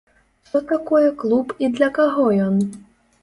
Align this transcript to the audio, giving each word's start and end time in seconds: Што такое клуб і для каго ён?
Што 0.47 0.61
такое 0.71 1.09
клуб 1.21 1.53
і 1.65 1.69
для 1.75 1.89
каго 1.97 2.25
ён? 2.49 2.55